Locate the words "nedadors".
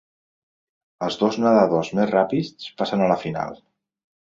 1.43-1.93